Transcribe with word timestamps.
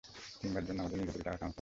সিম্বার 0.39 0.63
জন্য 0.67 0.77
আমাদের 0.83 0.97
নিজেদেরই 0.99 1.23
টাকা 1.27 1.29
কামাতে 1.29 1.39
হবে। 1.45 1.49